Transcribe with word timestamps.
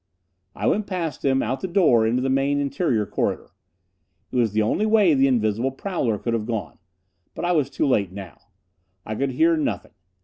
I 0.55 0.65
went 0.65 0.87
past 0.87 1.23
him, 1.23 1.43
out 1.43 1.61
the 1.61 1.67
door 1.67 2.07
into 2.07 2.23
the 2.23 2.29
main 2.31 2.59
interior 2.59 3.05
corridor. 3.05 3.51
It 4.31 4.35
was 4.35 4.51
the 4.51 4.63
only 4.63 4.87
way 4.87 5.13
the 5.13 5.27
invisible 5.27 5.69
prowler 5.69 6.17
could 6.17 6.33
have 6.33 6.47
gone. 6.47 6.79
But 7.35 7.45
I 7.45 7.51
was 7.51 7.69
too 7.69 7.85
late 7.85 8.11
now 8.11 8.41
I 9.05 9.13
could 9.13 9.29
hear 9.29 9.55
nothing. 9.55 9.93